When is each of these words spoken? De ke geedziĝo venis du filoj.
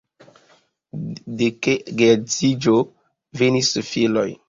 De 1.43 1.51
ke 1.67 1.77
geedziĝo 2.01 2.77
venis 3.45 3.75
du 3.79 3.89
filoj. 3.97 4.31